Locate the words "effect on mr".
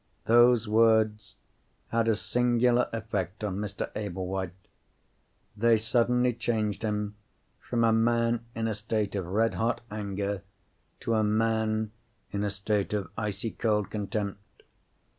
2.91-3.91